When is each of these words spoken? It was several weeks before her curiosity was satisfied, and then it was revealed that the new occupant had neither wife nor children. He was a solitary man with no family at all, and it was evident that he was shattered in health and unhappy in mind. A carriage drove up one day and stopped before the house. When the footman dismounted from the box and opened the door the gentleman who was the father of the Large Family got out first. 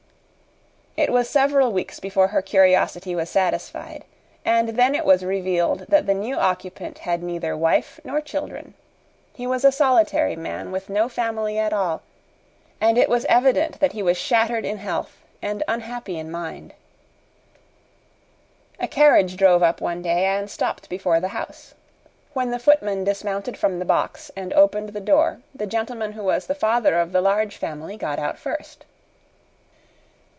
It 0.97 1.09
was 1.09 1.27
several 1.29 1.71
weeks 1.71 1.99
before 1.99 2.27
her 2.27 2.43
curiosity 2.43 3.15
was 3.15 3.29
satisfied, 3.29 4.03
and 4.45 4.69
then 4.69 4.93
it 4.93 5.05
was 5.05 5.23
revealed 5.25 5.85
that 5.89 6.05
the 6.05 6.13
new 6.13 6.35
occupant 6.35 6.99
had 6.99 7.23
neither 7.23 7.57
wife 7.57 7.99
nor 8.03 8.21
children. 8.21 8.75
He 9.33 9.47
was 9.47 9.63
a 9.65 9.71
solitary 9.71 10.35
man 10.35 10.71
with 10.71 10.89
no 10.89 11.09
family 11.09 11.57
at 11.57 11.73
all, 11.73 12.03
and 12.79 12.99
it 12.99 13.09
was 13.09 13.25
evident 13.25 13.79
that 13.79 13.93
he 13.93 14.03
was 14.03 14.15
shattered 14.15 14.63
in 14.63 14.77
health 14.77 15.21
and 15.41 15.63
unhappy 15.67 16.19
in 16.19 16.29
mind. 16.29 16.73
A 18.79 18.87
carriage 18.87 19.37
drove 19.37 19.63
up 19.63 19.81
one 19.81 20.03
day 20.03 20.25
and 20.25 20.51
stopped 20.51 20.87
before 20.87 21.19
the 21.19 21.29
house. 21.29 21.73
When 22.33 22.51
the 22.51 22.59
footman 22.59 23.05
dismounted 23.05 23.57
from 23.57 23.79
the 23.79 23.85
box 23.85 24.29
and 24.35 24.53
opened 24.53 24.89
the 24.89 24.99
door 25.01 25.39
the 25.55 25.65
gentleman 25.65 26.11
who 26.11 26.23
was 26.25 26.45
the 26.45 26.53
father 26.53 26.99
of 26.99 27.11
the 27.13 27.21
Large 27.21 27.55
Family 27.57 27.95
got 27.97 28.19
out 28.19 28.37
first. 28.37 28.85